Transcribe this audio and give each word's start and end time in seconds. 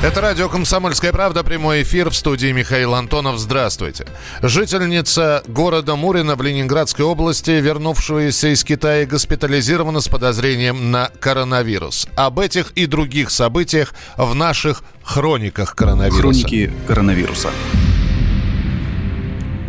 Это 0.00 0.20
радио 0.20 0.48
«Комсомольская 0.48 1.12
правда», 1.12 1.42
прямой 1.42 1.82
эфир 1.82 2.10
в 2.10 2.14
студии 2.14 2.52
Михаил 2.52 2.94
Антонов. 2.94 3.40
Здравствуйте. 3.40 4.06
Жительница 4.40 5.42
города 5.48 5.96
Мурина 5.96 6.36
в 6.36 6.42
Ленинградской 6.42 7.04
области, 7.04 7.50
вернувшаяся 7.50 8.54
из 8.54 8.62
Китая, 8.62 9.06
госпитализирована 9.06 10.00
с 10.00 10.06
подозрением 10.06 10.92
на 10.92 11.10
коронавирус. 11.18 12.06
Об 12.14 12.38
этих 12.38 12.70
и 12.76 12.86
других 12.86 13.30
событиях 13.30 13.92
в 14.16 14.36
наших 14.36 14.84
хрониках 15.02 15.74
коронавируса. 15.74 16.20
Хроники 16.20 16.72
коронавируса. 16.86 17.50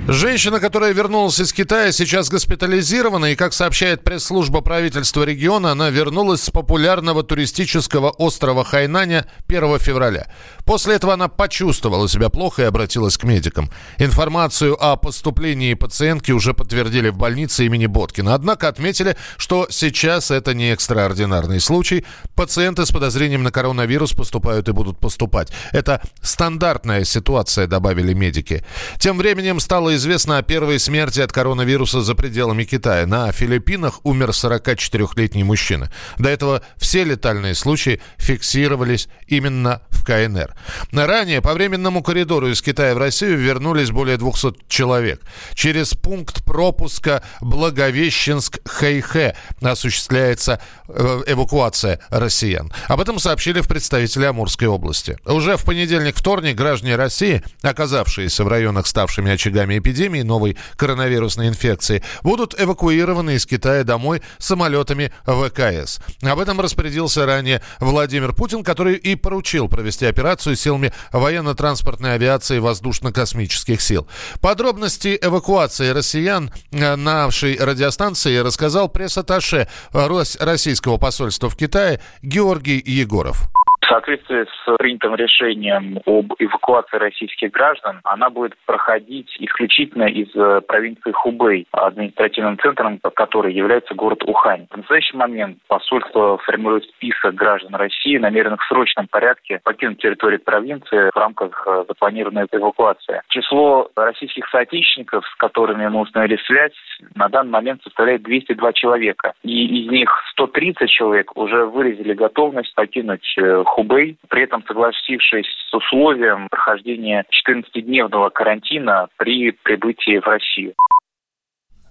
Женщина, 0.07 0.59
которая 0.59 0.93
вернулась 0.93 1.39
из 1.39 1.54
Китая, 1.54 1.91
сейчас 1.91 2.29
госпитализирована, 2.29 3.32
и, 3.32 3.36
как 3.36 3.54
сообщает 3.54 4.04
пресс-служба 4.04 4.61
правительства 4.61 5.23
региона, 5.23 5.71
она 5.71 5.89
вернулась 5.89 6.43
с 6.43 6.50
популярного 6.50 7.23
туристического 7.23 8.09
острова 8.09 8.64
Хайнаня 8.64 9.27
1 9.47 9.79
февраля. 9.79 10.27
После 10.70 10.93
этого 10.93 11.14
она 11.14 11.29
почувствовала 11.29 12.07
себя 12.07 12.29
плохо 12.29 12.61
и 12.61 12.65
обратилась 12.65 13.18
к 13.18 13.23
медикам. 13.23 13.71
Информацию 13.97 14.77
о 14.79 14.97
поступлении 14.97 15.73
пациентки 15.73 16.32
уже 16.32 16.54
подтвердили 16.54 17.10
в 17.10 17.18
больнице 17.18 17.65
имени 17.65 17.87
Боткина. 17.87 18.36
Однако 18.36 18.68
отметили, 18.68 19.18
что 19.37 19.65
сейчас 19.71 20.29
это 20.29 20.54
не 20.54 20.71
экстраординарный 20.71 21.60
случай. 21.60 22.05
Пациенты 22.36 22.86
с 22.86 22.91
подозрением 22.91 23.41
на 23.41 23.51
коронавирус 23.51 24.13
поступают 24.13 24.69
и 24.69 24.71
будут 24.71 25.00
поступать. 25.00 25.51
Это 25.71 26.04
стандартная 26.21 27.04
ситуация, 27.04 27.65
добавили 27.65 28.13
медики. 28.13 28.63
Тем 28.99 29.18
временем 29.18 29.60
стало 29.60 29.96
известно 29.96 30.38
о 30.38 30.43
первой 30.43 30.77
смерти 30.77 31.19
от 31.19 31.32
коронавируса 31.32 32.02
за 32.02 32.13
пределами 32.13 32.63
Китая. 32.63 33.08
На 33.08 33.31
Филиппинах 33.31 34.02
умер 34.03 34.30
44-летний 34.30 35.44
мужчина. 35.44 35.91
До 36.19 36.30
этого 36.30 36.61
все 36.77 37.03
летальные 37.05 37.55
случаи 37.55 38.02
фиксировались 38.19 39.09
именно 39.25 39.81
в 39.89 40.05
КНР. 40.05 40.58
Ранее 40.91 41.41
по 41.41 41.53
временному 41.53 42.03
коридору 42.03 42.49
из 42.49 42.61
Китая 42.61 42.95
в 42.95 42.97
Россию 42.97 43.38
вернулись 43.38 43.91
более 43.91 44.17
200 44.17 44.55
человек. 44.67 45.21
Через 45.53 45.93
пункт 45.93 46.43
пропуска 46.43 47.23
Благовещенск-Хэйхэ 47.41 49.35
осуществляется 49.61 50.61
э, 50.88 51.23
эвакуация 51.27 51.99
россиян. 52.09 52.71
Об 52.88 53.01
этом 53.01 53.19
сообщили 53.19 53.61
в 53.61 53.67
представители 53.67 54.25
Амурской 54.25 54.67
области. 54.67 55.17
Уже 55.25 55.57
в 55.57 55.66
понедельник-вторник 55.66 56.55
граждане 56.55 56.95
России, 56.95 57.44
оказавшиеся 57.61 58.44
в 58.44 58.47
районах, 58.47 58.88
ставшими 58.88 59.31
очагами 59.31 59.77
эпидемии, 59.77 60.21
новой 60.21 60.57
коронавирусной 60.75 61.47
инфекции, 61.47 62.03
будут 62.23 62.59
эвакуированы 62.59 63.35
из 63.35 63.45
Китая 63.45 63.83
домой 63.83 64.21
самолетами 64.38 65.11
ВКС. 65.25 65.99
Об 66.21 66.39
этом 66.39 66.59
распорядился 66.59 67.25
ранее 67.25 67.61
Владимир 67.79 68.33
Путин, 68.33 68.63
который 68.63 68.95
и 68.95 69.16
поручил 69.16 69.67
провести 69.67 70.05
операцию 70.05 70.48
силами 70.55 70.94
военно-транспортной 71.11 72.14
авиации 72.14 72.58
и 72.58 72.59
воздушно-космических 72.59 73.81
сил. 73.81 74.08
Подробности 74.42 75.17
эвакуации 75.22 75.89
россиян 75.89 76.52
на 76.72 76.95
нашей 76.95 77.58
радиостанции 77.58 78.38
рассказал 78.38 78.88
пресс-атташе 78.89 79.67
российского 79.91 80.97
посольства 80.97 81.50
в 81.50 81.56
Китае 81.56 82.02
Георгий 82.22 82.81
Егоров 82.86 83.50
соответствии 83.89 84.45
с 84.45 84.77
принятым 84.77 85.15
решением 85.15 85.99
об 86.05 86.33
эвакуации 86.39 86.97
российских 86.97 87.51
граждан, 87.51 87.99
она 88.03 88.29
будет 88.29 88.55
проходить 88.65 89.35
исключительно 89.39 90.03
из 90.03 90.29
э, 90.35 90.61
провинции 90.61 91.11
Хубэй, 91.11 91.67
административным 91.71 92.57
центром 92.59 92.99
который 93.15 93.53
является 93.53 93.93
город 93.95 94.23
Ухань. 94.23 94.67
В 94.69 94.77
настоящий 94.77 95.17
момент 95.17 95.57
посольство 95.67 96.37
формирует 96.37 96.85
список 96.85 97.35
граждан 97.35 97.75
России, 97.75 98.17
намеренных 98.17 98.61
в 98.61 98.67
срочном 98.67 99.07
порядке 99.07 99.59
покинуть 99.63 99.99
территорию 99.99 100.39
провинции 100.39 101.09
в 101.13 101.17
рамках 101.17 101.63
э, 101.67 101.85
запланированной 101.87 102.45
эвакуации. 102.51 103.21
Число 103.29 103.89
российских 103.95 104.47
соотечественников, 104.49 105.25
с 105.25 105.35
которыми 105.35 105.87
мы 105.87 106.01
установили 106.01 106.39
связь, 106.45 106.73
на 107.16 107.28
данный 107.28 107.51
момент 107.51 107.81
составляет 107.83 108.23
202 108.23 108.73
человека. 108.73 109.33
И 109.44 109.83
из 109.83 109.91
них 109.91 110.09
130 110.31 110.89
человек 110.89 111.35
уже 111.35 111.66
выразили 111.66 112.13
готовность 112.13 112.73
покинуть 112.75 113.35
Хубэй 113.66 113.78
Хубэй, 113.79 114.17
при 114.28 114.44
этом 114.44 114.62
согласившись 114.67 115.47
с 115.69 115.73
условием 115.73 116.50
прохождения 116.50 117.23
14-дневного 117.47 118.29
карантина 118.29 119.07
при 119.16 119.51
прибытии 119.51 120.19
в 120.19 120.25
Россию. 120.25 120.73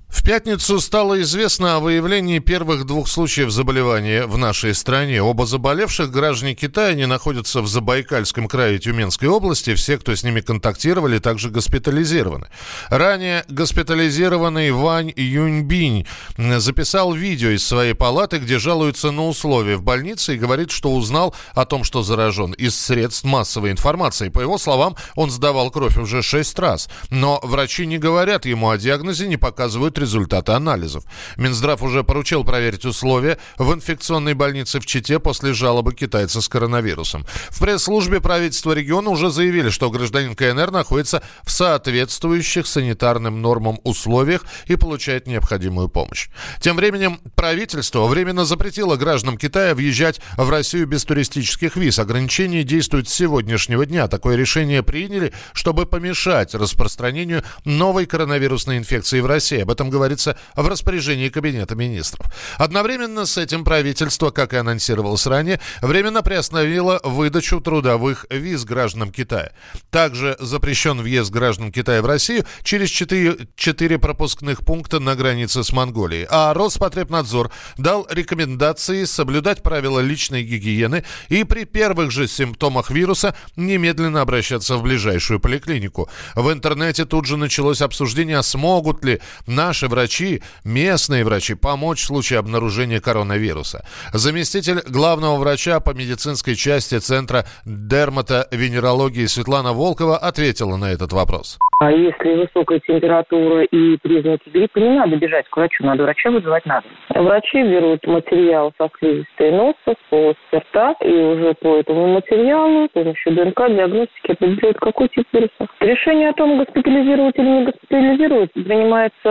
В 0.08 0.22
пятницу 0.22 0.80
стало 0.80 1.20
известно 1.20 1.76
о 1.76 1.80
выявлении 1.80 2.38
первых 2.38 2.86
двух 2.86 3.08
случаев 3.08 3.50
заболевания 3.50 4.24
в 4.24 4.38
нашей 4.38 4.74
стране. 4.74 5.22
Оба 5.22 5.44
заболевших 5.44 6.10
граждане 6.10 6.54
Китая 6.54 6.94
не 6.94 7.06
находятся 7.06 7.60
в 7.60 7.68
Забайкальском 7.68 8.48
крае 8.48 8.78
Тюменской 8.78 9.28
области. 9.28 9.74
Все, 9.74 9.98
кто 9.98 10.16
с 10.16 10.24
ними 10.24 10.40
контактировали, 10.40 11.18
также 11.18 11.50
госпитализированы. 11.50 12.48
Ранее 12.88 13.44
госпитализированный 13.48 14.70
Вань 14.70 15.12
Юньбинь 15.14 16.06
записал 16.38 17.12
видео 17.12 17.50
из 17.50 17.66
своей 17.66 17.92
палаты, 17.92 18.38
где 18.38 18.58
жалуется 18.58 19.10
на 19.10 19.26
условия 19.26 19.76
в 19.76 19.82
больнице 19.82 20.36
и 20.36 20.38
говорит, 20.38 20.70
что 20.70 20.94
узнал 20.94 21.34
о 21.54 21.66
том, 21.66 21.84
что 21.84 22.02
заражен 22.02 22.52
из 22.52 22.78
средств 22.80 23.24
массовой 23.24 23.72
информации. 23.72 24.30
По 24.30 24.40
его 24.40 24.56
словам, 24.56 24.96
он 25.16 25.30
сдавал 25.30 25.70
кровь 25.70 25.98
уже 25.98 26.22
шесть 26.22 26.58
раз. 26.58 26.88
Но 27.10 27.40
врачи 27.42 27.84
не 27.84 27.98
говорят 27.98 28.46
ему 28.46 28.70
о 28.70 28.78
диагнозе, 28.78 29.28
не 29.28 29.36
показывают 29.36 29.97
результаты 29.98 30.52
анализов. 30.52 31.04
Минздрав 31.36 31.82
уже 31.82 32.04
поручил 32.04 32.44
проверить 32.44 32.84
условия 32.84 33.38
в 33.58 33.72
инфекционной 33.72 34.34
больнице 34.34 34.80
в 34.80 34.86
Чите 34.86 35.18
после 35.18 35.52
жалобы 35.52 35.94
китайца 35.94 36.40
с 36.40 36.48
коронавирусом. 36.48 37.26
В 37.50 37.60
пресс-службе 37.60 38.20
правительства 38.20 38.72
региона 38.72 39.10
уже 39.10 39.30
заявили, 39.30 39.70
что 39.70 39.90
гражданин 39.90 40.34
КНР 40.34 40.70
находится 40.70 41.22
в 41.44 41.50
соответствующих 41.50 42.66
санитарным 42.66 43.42
нормам 43.42 43.80
условиях 43.84 44.44
и 44.66 44.76
получает 44.76 45.26
необходимую 45.26 45.88
помощь. 45.88 46.28
Тем 46.60 46.76
временем 46.76 47.20
правительство 47.34 48.06
временно 48.06 48.44
запретило 48.44 48.96
гражданам 48.96 49.36
Китая 49.36 49.74
въезжать 49.74 50.20
в 50.36 50.48
Россию 50.48 50.86
без 50.86 51.04
туристических 51.04 51.76
виз. 51.76 51.98
Ограничения 51.98 52.64
действуют 52.64 53.08
с 53.08 53.14
сегодняшнего 53.14 53.84
дня. 53.86 54.08
Такое 54.08 54.36
решение 54.36 54.82
приняли, 54.82 55.32
чтобы 55.52 55.86
помешать 55.86 56.54
распространению 56.54 57.42
новой 57.64 58.06
коронавирусной 58.06 58.78
инфекции 58.78 59.20
в 59.20 59.26
России. 59.26 59.60
Об 59.60 59.70
этом 59.70 59.87
этом 59.88 59.98
говорится 59.98 60.36
в 60.54 60.66
распоряжении 60.68 61.28
Кабинета 61.28 61.74
министров. 61.74 62.26
Одновременно 62.58 63.26
с 63.26 63.38
этим 63.38 63.64
правительство, 63.64 64.30
как 64.30 64.52
и 64.52 64.56
анонсировалось 64.56 65.26
ранее, 65.26 65.60
временно 65.82 66.22
приостановило 66.22 67.00
выдачу 67.02 67.60
трудовых 67.60 68.26
виз 68.30 68.64
гражданам 68.64 69.10
Китая. 69.10 69.52
Также 69.90 70.36
запрещен 70.38 71.00
въезд 71.00 71.30
граждан 71.30 71.72
Китая 71.72 72.02
в 72.02 72.06
Россию 72.06 72.44
через 72.62 72.90
4, 72.90 73.48
4 73.56 73.98
пропускных 73.98 74.64
пункта 74.64 75.00
на 75.00 75.14
границе 75.16 75.64
с 75.64 75.72
Монголией. 75.72 76.26
А 76.30 76.54
Роспотребнадзор 76.54 77.50
дал 77.76 78.06
рекомендации 78.10 79.04
соблюдать 79.04 79.62
правила 79.62 80.00
личной 80.00 80.42
гигиены 80.42 81.04
и 81.28 81.44
при 81.44 81.64
первых 81.64 82.10
же 82.10 82.28
симптомах 82.28 82.90
вируса 82.90 83.34
немедленно 83.56 84.20
обращаться 84.20 84.76
в 84.76 84.82
ближайшую 84.82 85.40
поликлинику. 85.40 86.08
В 86.34 86.52
интернете 86.52 87.04
тут 87.04 87.26
же 87.26 87.36
началось 87.36 87.80
обсуждение, 87.82 88.42
смогут 88.42 89.04
ли 89.04 89.20
наши 89.46 89.77
наши 89.78 89.88
врачи, 89.88 90.42
местные 90.64 91.24
врачи, 91.24 91.54
помочь 91.54 92.00
в 92.00 92.06
случае 92.06 92.40
обнаружения 92.40 93.00
коронавируса. 93.00 93.84
Заместитель 94.12 94.80
главного 94.88 95.36
врача 95.36 95.78
по 95.80 95.90
медицинской 95.90 96.54
части 96.54 96.98
Центра 96.98 97.44
дерматовенерологии 97.64 99.26
Светлана 99.26 99.72
Волкова 99.72 100.16
ответила 100.16 100.76
на 100.76 100.90
этот 100.90 101.12
вопрос. 101.12 101.58
А 101.80 101.92
если 101.92 102.34
высокая 102.34 102.80
температура 102.80 103.62
и 103.62 103.96
признаки 103.98 104.48
гриппа, 104.48 104.78
не 104.78 104.98
надо 104.98 105.16
бежать 105.16 105.48
к 105.48 105.56
врачу, 105.56 105.84
надо 105.84 106.02
врача 106.02 106.30
вызывать 106.30 106.66
надо. 106.66 106.86
Врачи 107.10 107.62
берут 107.62 108.04
материал 108.04 108.72
со 108.78 108.88
слизистой 108.98 109.52
носа, 109.52 109.76
с 109.86 110.10
полости 110.10 110.38
рта, 110.56 110.96
и 111.04 111.12
уже 111.12 111.54
по 111.54 111.76
этому 111.76 112.14
материалу 112.14 112.88
с 112.88 112.90
помощью 112.90 113.32
ДНК 113.32 113.68
диагностики 113.68 114.32
определяют, 114.32 114.78
какой 114.78 115.08
тип 115.08 115.28
вируса. 115.32 115.68
Решение 115.78 116.30
о 116.30 116.32
том, 116.32 116.58
госпитализировать 116.58 117.38
или 117.38 117.46
не 117.46 117.64
госпитализировать, 117.66 118.52
принимается 118.54 119.28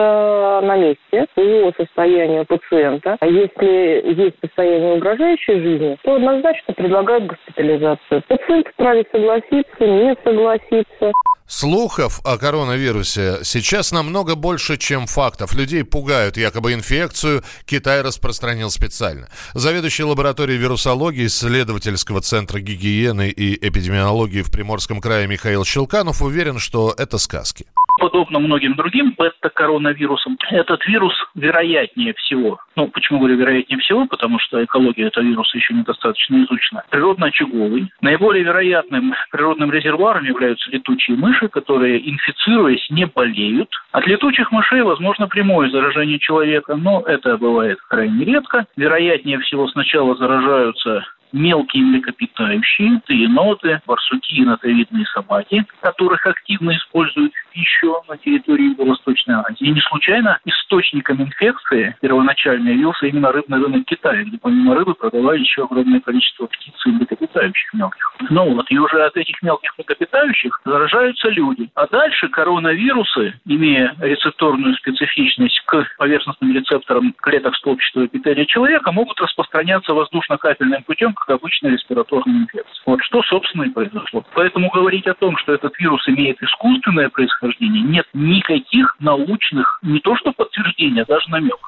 на 0.62 0.78
месте 0.78 1.26
по 1.36 1.74
состоянию 1.78 2.46
пациента. 2.46 3.18
А 3.20 3.26
если 3.26 4.14
есть 4.24 4.36
состояние 4.42 4.96
угрожающей 4.96 5.60
жизни, 5.60 5.98
то 6.04 6.16
однозначно 6.16 6.74
предлагают 6.74 7.26
госпитализацию. 7.28 8.24
Пациент 8.28 8.68
вправе 8.68 9.06
согласиться, 9.12 9.86
не 9.86 10.16
согласиться. 10.24 11.14
Слухов 11.50 12.20
о 12.26 12.38
коронавирусе 12.38 13.38
сейчас 13.44 13.94
намного 13.94 14.36
больше, 14.36 14.78
чем 14.78 15.08
фактов. 15.08 15.54
Людей 15.54 15.86
пугают, 15.86 16.36
якобы 16.36 16.74
инфекцию 16.74 17.42
Китай 17.66 18.02
распространил 18.02 18.70
специально. 18.70 19.30
Заведующий 19.54 20.04
лабораторией 20.04 20.60
вирусологии 20.60 21.26
исследовательского 21.26 22.20
центра 22.20 22.60
гигиены 22.60 23.30
и 23.30 23.56
эпидемиологии 23.66 24.42
в 24.42 24.52
Приморском 24.52 25.00
крае 25.00 25.28
Михаил 25.28 25.64
Щелканов 25.64 26.22
уверен, 26.22 26.60
что 26.60 26.94
это 26.98 27.18
сказки. 27.18 27.66
Подобно 27.98 28.40
многим 28.40 28.76
другим 28.76 29.14
бета-коронавирусам, 29.18 30.38
этот 30.52 30.86
вирус 30.88 31.14
вероятнее 31.36 32.14
всего, 32.14 32.60
ну, 32.76 32.88
почему 32.88 33.20
говорю 33.20 33.38
вероятнее 33.38 33.80
всего, 33.80 34.06
потому 34.06 34.40
что 34.40 34.64
экология 34.64 35.08
этого 35.08 35.24
вируса 35.24 35.58
еще 35.58 35.74
недостаточно 35.74 36.44
изучена, 36.44 36.84
природно-очаговый. 36.90 37.90
Наиболее 38.02 38.44
вероятным 38.44 39.16
природным 39.32 39.72
резервуаром 39.72 40.26
являются 40.26 40.70
летучие 40.70 41.18
мыши, 41.18 41.48
которые, 41.48 42.08
инфицируясь, 42.10 42.88
не 42.90 43.06
болеют. 43.06 43.70
От 43.92 44.06
летучих 44.06 44.52
мышей 44.52 44.82
возможно 44.82 45.28
прямое 45.28 45.70
заражение 45.70 46.20
человека, 46.20 46.76
но 46.76 47.02
это 47.02 47.38
бывает 47.38 47.80
крайне 47.90 48.26
редко. 48.26 48.66
Вероятнее 48.76 49.40
всего 49.40 49.68
сначала 49.70 50.16
заражаются 50.16 51.04
мелкие 51.32 51.84
млекопитающие, 51.84 53.02
еноты, 53.08 53.82
барсуки 53.86 54.34
и 54.34 54.46
нотовидные 54.46 55.06
собаки, 55.08 55.66
которых 55.82 56.26
активно 56.26 56.72
используют 56.76 57.34
пищу 57.58 57.96
на 58.08 58.18
территории 58.18 58.70
Юго-Восточной 58.70 59.36
Азии. 59.36 59.66
И 59.66 59.72
не 59.72 59.82
случайно 59.82 60.40
источником 60.46 61.22
инфекции 61.22 61.96
первоначально 62.02 62.70
явился 62.70 63.08
именно 63.08 63.32
рыбный 63.32 63.60
рынок 63.60 63.86
Китая, 63.86 64.24
где 64.24 64.38
помимо 64.38 64.76
рыбы 64.76 64.94
продавали 64.94 65.40
еще 65.40 65.64
огромное 65.64 66.00
количество 66.00 66.46
птиц 66.46 66.74
и 66.86 66.90
млекопитающих 66.90 67.74
мелких. 67.74 68.14
Ну 68.30 68.54
вот, 68.54 68.66
и 68.70 68.78
уже 68.78 69.04
от 69.04 69.18
этих 69.18 69.42
мелких 69.42 69.74
млекопитающих 69.78 70.62
заражаются 70.66 71.30
люди. 71.30 71.70
А 71.74 71.88
дальше 71.88 72.28
коронавирусы, 72.30 73.34
имея 73.46 73.96
рецепторную 74.00 74.76
специфичность 74.76 75.60
к 75.66 75.88
поверхностным 75.98 76.54
рецепторам 76.54 77.14
клеток 77.18 77.56
столбчатого 77.56 78.06
эпителия 78.06 78.46
человека, 78.46 78.92
могут 78.92 79.20
распространяться 79.20 79.94
воздушно-капельным 79.94 80.84
путем 80.84 81.14
как 81.14 81.30
обычная 81.30 81.72
респираторная 81.72 82.42
инфекция. 82.42 82.84
Вот 82.86 83.02
что, 83.04 83.24
собственно, 83.24 83.64
и 83.64 83.70
произошло. 83.70 84.24
Поэтому 84.34 84.70
говорить 84.70 85.08
о 85.08 85.14
том, 85.14 85.38
что 85.38 85.54
этот 85.54 85.78
вирус 85.80 86.08
имеет 86.08 86.42
искусственное 86.42 87.10
происхождение, 87.10 87.47
нет 87.60 88.06
никаких 88.14 88.96
научных, 89.00 89.80
не 89.82 90.00
то 90.00 90.16
что 90.18 90.32
подтверждения, 90.32 91.04
а 91.04 91.06
даже 91.06 91.30
намеков. 91.30 91.60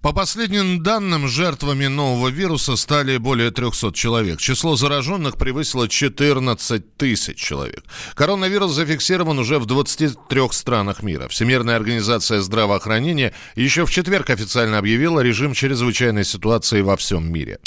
По 0.00 0.12
последним 0.12 0.80
данным, 0.82 1.26
жертвами 1.26 1.86
нового 1.86 2.28
вируса 2.28 2.76
стали 2.76 3.16
более 3.16 3.50
300 3.50 3.92
человек. 3.92 4.38
Число 4.38 4.76
зараженных 4.76 5.36
превысило 5.36 5.88
14 5.88 6.96
тысяч 6.96 7.36
человек. 7.36 7.82
Коронавирус 8.14 8.70
зафиксирован 8.70 9.40
уже 9.40 9.58
в 9.58 9.66
23 9.66 10.40
странах 10.52 11.02
мира. 11.02 11.26
Всемирная 11.26 11.74
организация 11.74 12.40
здравоохранения 12.40 13.34
еще 13.56 13.84
в 13.86 13.90
четверг 13.90 14.30
официально 14.30 14.78
объявила 14.78 15.18
режим 15.18 15.52
чрезвычайной 15.52 16.24
ситуации 16.24 16.80
во 16.80 16.96
всем 16.96 17.32
мире. 17.32 17.58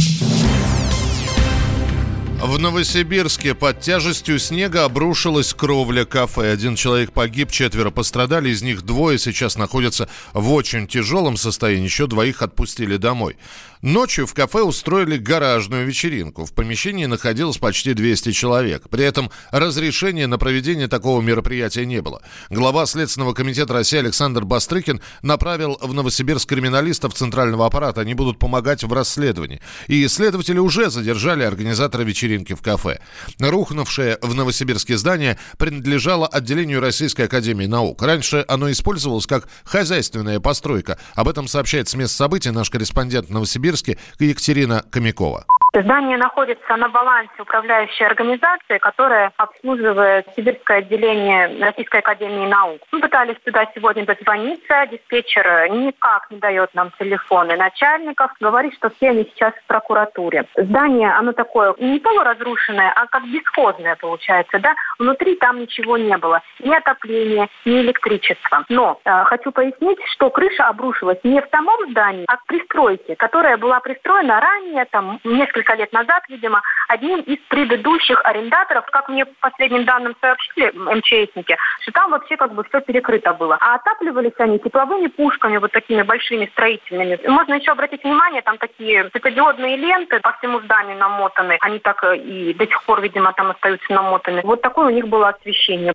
В 2.44 2.58
Новосибирске 2.58 3.54
под 3.54 3.82
тяжестью 3.82 4.40
снега 4.40 4.86
обрушилась 4.86 5.54
кровля 5.54 6.06
кафе. 6.06 6.52
Один 6.52 6.76
человек 6.76 7.12
погиб, 7.12 7.52
четверо 7.52 7.92
пострадали, 7.92 8.50
из 8.50 8.64
них 8.64 8.82
двое 8.82 9.20
сейчас 9.20 9.58
находятся 9.58 10.10
в 10.34 10.52
очень 10.52 10.88
тяжелом 10.88 11.38
состоянии, 11.38 11.84
еще 11.84 12.08
двоих 12.08 12.42
отпустили 12.42 12.98
домой. 12.98 13.38
Ночью 13.84 14.26
в 14.26 14.34
кафе 14.34 14.62
устроили 14.62 15.18
гаражную 15.18 15.86
вечеринку. 15.86 16.46
В 16.46 16.54
помещении 16.54 17.06
находилось 17.06 17.58
почти 17.58 17.94
200 17.94 18.32
человек. 18.32 18.90
При 18.90 19.06
этом 19.06 19.32
разрешения 19.52 20.26
на 20.26 20.40
проведение 20.40 20.88
такого 20.88 21.22
мероприятия 21.22 21.86
не 21.86 22.02
было. 22.02 22.22
Глава 22.50 22.88
Следственного 22.88 23.34
комитета 23.34 23.74
России 23.74 24.00
Александр 24.00 24.46
Бастрыкин 24.46 25.02
направил 25.22 25.78
в 25.82 25.94
Новосибирск 25.94 26.50
криминалистов 26.50 27.14
Центрального 27.14 27.68
аппарата. 27.68 28.02
Они 28.02 28.14
будут 28.14 28.40
помогать 28.40 28.84
в 28.84 28.94
расследовании. 28.94 29.62
И 29.88 30.08
следователи 30.08 30.60
уже 30.60 30.92
задержали 30.92 31.44
организатора 31.44 32.04
вечеринки 32.04 32.31
в 32.56 32.62
кафе. 32.62 33.00
Рухнувшее 33.40 34.18
в 34.22 34.34
Новосибирске 34.34 34.98
здание 34.98 35.38
принадлежало 35.58 36.28
отделению 36.28 36.82
Российской 36.82 37.24
Академии 37.24 37.66
Наук. 37.66 38.02
Раньше 38.02 38.44
оно 38.48 38.72
использовалось 38.72 39.28
как 39.28 39.48
хозяйственная 39.64 40.40
постройка. 40.40 40.98
Об 41.16 41.28
этом 41.28 41.48
сообщает 41.48 41.88
с 41.88 41.96
мест 41.96 42.16
событий 42.16 42.52
наш 42.52 42.70
корреспондент 42.70 43.30
Новосибирск 43.30 43.62
Новосибирске 43.62 43.98
Екатерина 44.20 44.84
Комякова. 44.90 45.46
Здание 45.74 46.18
находится 46.18 46.76
на 46.76 46.90
балансе 46.90 47.32
управляющей 47.40 48.06
организации, 48.06 48.78
которая 48.78 49.32
обслуживает 49.38 50.28
сибирское 50.36 50.80
отделение 50.80 51.64
Российской 51.64 52.02
Академии 52.02 52.46
Наук. 52.46 52.82
Мы 52.92 53.00
пытались 53.00 53.38
туда 53.46 53.66
сегодня 53.74 54.06
дозвониться, 54.06 54.86
диспетчер 54.92 55.70
никак 55.72 56.30
не 56.30 56.40
дает 56.40 56.74
нам 56.74 56.92
телефоны 57.00 57.56
начальников, 57.56 58.32
говорит, 58.42 58.74
что 58.74 58.90
все 58.90 59.12
они 59.12 59.24
сейчас 59.24 59.54
в 59.54 59.68
прокуратуре. 59.68 60.46
Здание, 60.58 61.14
оно 61.14 61.32
такое 61.32 61.74
не 61.80 62.00
полуразрушенное, 62.00 62.92
а 62.94 63.08
как 63.08 63.24
бесхозное 63.28 63.96
получается, 63.96 64.60
да? 64.60 64.76
Внутри 65.00 65.36
там 65.36 65.62
ничего 65.62 65.98
не 65.98 66.18
было, 66.18 66.42
ни 66.60 66.74
отопления, 66.74 67.48
ни 67.64 67.80
электричества. 67.80 68.66
Но 68.68 69.00
э, 69.06 69.24
хочу 69.24 69.54
пояснить, 69.54 70.00
что 70.08 70.30
крыша 70.32 70.68
обрушилась 70.68 71.20
не 71.24 71.42
в 71.42 71.48
самом 71.50 71.92
здании, 71.92 72.26
а 72.28 72.36
в 72.36 72.46
пристройке, 72.46 73.16
которая 73.16 73.56
была 73.56 73.80
пристроена 73.80 74.42
ранее, 74.42 74.84
там, 74.92 75.20
несколько 75.24 75.61
несколько 75.62 75.76
лет 75.76 75.94
назад, 75.94 76.24
видимо, 76.30 76.62
одним 76.88 77.22
из 77.22 77.38
предыдущих 77.50 78.20
арендаторов, 78.26 78.86
как 78.92 79.10
мне 79.10 79.26
по 79.26 79.50
последним 79.50 79.86
данным 79.86 80.16
сообщили 80.22 80.72
МЧСники, 80.76 81.58
что 81.82 81.92
там 81.92 82.12
вообще 82.12 82.38
как 82.38 82.54
бы 82.54 82.64
все 82.64 82.82
перекрыто 82.82 83.34
было. 83.34 83.58
А 83.60 83.76
отапливались 83.76 84.34
они 84.40 84.60
тепловыми 84.60 85.08
пушками, 85.08 85.58
вот 85.58 85.72
такими 85.72 86.02
большими 86.02 86.48
строительными. 86.48 87.20
Можно 87.28 87.56
еще 87.56 87.72
обратить 87.72 88.04
внимание, 88.04 88.42
там 88.42 88.58
такие 88.58 89.10
светодиодные 89.12 89.78
ленты 89.78 90.20
по 90.20 90.32
всему 90.34 90.60
зданию 90.62 90.98
намотаны. 90.98 91.58
Они 91.62 91.80
так 91.80 92.04
и 92.04 92.54
до 92.54 92.66
сих 92.66 92.84
пор, 92.84 93.02
видимо, 93.02 93.34
там 93.34 93.52
остаются 93.52 93.92
намотаны. 93.94 94.42
Вот 94.44 94.62
такое 94.62 94.88
у 94.88 94.92
них 94.92 95.08
было 95.08 95.30
освещение. 95.30 95.94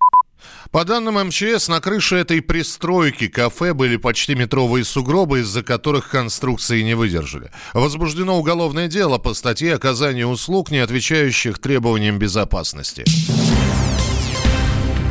По 0.71 0.85
данным 0.85 1.29
МЧС, 1.29 1.69
на 1.69 1.81
крыше 1.81 2.17
этой 2.17 2.43
пристройки 2.43 3.29
кафе 3.29 3.73
были 3.73 3.97
почти 3.97 4.35
метровые 4.35 4.85
сугробы, 4.85 5.41
из-за 5.41 5.62
которых 5.62 6.09
конструкции 6.11 6.83
не 6.83 6.94
выдержали. 6.94 7.50
Возбуждено 7.73 8.38
уголовное 8.38 8.88
дело 8.88 9.19
по 9.19 9.35
статье 9.35 9.75
оказания 9.75 10.27
услуг, 10.27 10.71
не 10.71 10.79
отвечающих 10.79 11.59
требованиям 11.59 12.19
безопасности. 12.19 13.05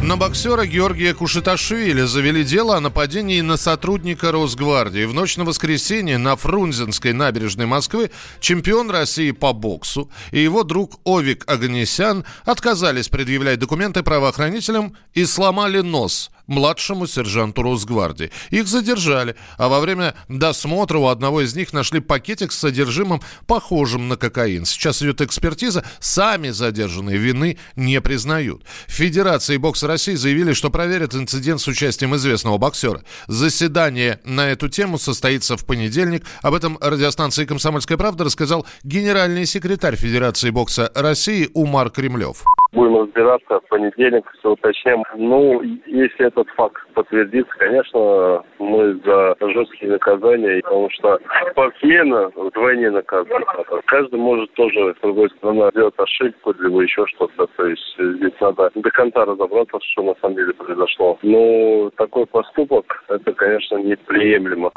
На 0.06 0.18
боксера 0.18 0.68
Георгия 0.68 1.16
Кушеташвили 1.16 2.04
завели 2.04 2.44
дело 2.44 2.78
о 2.78 2.80
нападении 2.80 3.42
на 3.42 3.58
сотрудника 3.58 4.32
Росгвардии. 4.32 5.06
В 5.06 5.16
ночь 5.16 5.36
на 5.36 5.46
воскресенье 5.46 6.20
на 6.20 6.36
Фрунзенской 6.36 7.12
набережной 7.12 7.66
Москвы 7.66 8.12
чемпион 8.40 8.92
России 8.92 9.32
по 9.32 9.52
боксу 9.52 10.12
и 10.30 10.40
его 10.40 10.62
друг 10.64 11.00
Овик 11.06 11.44
Аганесян 11.48 12.24
отказались 12.44 13.10
предъявлять 13.10 13.58
документы 13.58 14.04
правоохранителям 14.04 14.96
и 15.16 15.26
сломали 15.26 15.80
нос 15.80 16.30
младшему 16.48 17.08
сержанту 17.08 17.64
Росгвардии. 17.64 18.32
Их 18.50 18.68
задержали, 18.68 19.36
а 19.58 19.70
во 19.70 19.80
время 19.80 20.16
досмотра 20.28 20.98
у 20.98 21.08
одного 21.08 21.42
из 21.42 21.56
них 21.56 21.74
нашли 21.74 22.00
пакетик 22.00 22.52
с 22.52 22.60
содержимым, 22.60 23.22
похожим 23.48 24.08
на 24.08 24.18
кокаин. 24.18 24.66
Сейчас 24.66 25.02
идет 25.02 25.22
экспертиза, 25.22 25.84
сами 26.00 26.50
задержанные 26.50 27.18
вины 27.18 27.58
не 27.76 28.02
признают. 28.02 28.64
В 28.88 28.92
Федерации 28.92 29.58
бокса 29.58 29.88
России 29.88 30.16
заявили, 30.16 30.54
что 30.54 30.70
проверят 30.70 31.16
инцидент 31.16 31.62
с 31.62 31.68
участием 31.68 32.16
известного 32.16 32.58
боксера. 32.58 33.04
Заседание 33.28 34.20
на 34.24 34.50
эту 34.50 34.70
тему 34.70 34.98
состоится 34.98 35.58
в 35.58 35.66
понедельник. 35.66 36.26
Об 36.42 36.54
этом 36.54 36.78
радиостанции 36.82 37.46
«Комсомольская 37.46 37.98
правда» 37.98 38.24
рассказал 38.24 38.66
генеральный 38.84 39.46
секретарь 39.46 39.96
Федерации 39.96 40.50
бокса 40.50 40.92
России 40.96 41.50
Умар 41.54 41.90
Кремлев. 41.90 42.44
Будем 42.72 43.02
разбираться 43.02 43.60
в 43.60 43.68
понедельник, 43.70 44.30
все 44.40 44.52
уточним. 44.52 45.04
Ну, 45.16 45.62
если 45.86 46.28
этот 46.28 46.48
факт 46.50 46.82
подтвердится, 46.94 47.54
конечно, 47.58 48.44
мы 48.60 49.00
за 49.06 49.36
жесткие 49.40 49.92
наказания, 49.92 50.62
потому 50.62 50.90
что 50.92 51.20
спортсмена 51.52 52.32
вдвойне 52.36 52.90
наказывают. 52.90 53.46
Каждый 53.86 54.20
может 54.20 54.52
тоже, 54.54 54.94
с 54.98 55.02
другой 55.02 55.30
стороны, 55.38 55.70
сделать 55.72 55.94
ошибку, 55.98 56.54
либо 56.60 56.82
еще 56.82 57.06
что-то. 57.08 57.48
То 57.56 57.66
есть 57.66 57.96
здесь 57.98 58.34
надо 58.42 58.72
до 58.76 58.92
конца 58.92 59.26
разобраться, 59.26 59.78
что 59.92 60.04
на 60.04 60.16
самом 60.22 60.36
деле 60.36 60.54
произошло. 60.54 61.18
Но 61.22 61.90
такой 61.98 62.26
поступок, 62.26 63.04
это, 63.08 63.34
конечно, 63.34 63.78
неприемлемо. 63.78 64.72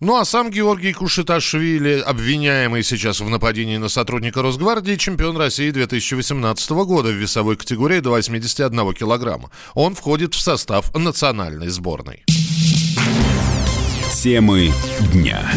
Ну 0.00 0.16
а 0.16 0.24
сам 0.24 0.50
Георгий 0.50 0.92
Кушеташвили, 0.92 2.00
обвиняемый 2.06 2.84
сейчас 2.84 3.20
в 3.20 3.28
нападении 3.28 3.78
на 3.78 3.88
сотрудника 3.88 4.42
Росгвардии, 4.42 4.94
чемпион 4.94 5.36
России 5.36 5.70
2018 5.70 6.70
года 6.70 7.08
в 7.08 7.12
весовой 7.38 7.56
категории 7.56 8.00
до 8.00 8.10
81 8.10 8.94
килограмма. 8.94 9.50
Он 9.74 9.94
входит 9.94 10.34
в 10.34 10.40
состав 10.40 10.92
национальной 10.94 11.68
сборной. 11.68 12.24
Темы 14.12 14.72
дня. 15.12 15.48